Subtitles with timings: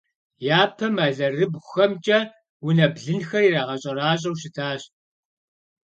[0.61, 2.19] Япэм алэрыбгъухэмкӏэ
[2.67, 4.81] унэ блынхэр ирагъэщӏэращӏэу щытащ.